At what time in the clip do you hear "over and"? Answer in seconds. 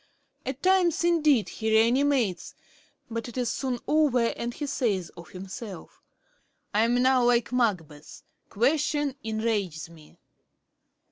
3.87-4.51